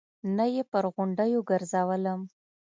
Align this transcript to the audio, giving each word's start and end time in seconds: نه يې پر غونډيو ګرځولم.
نه 0.35 0.45
يې 0.53 0.63
پر 0.71 0.83
غونډيو 0.95 1.39
ګرځولم. 1.49 2.21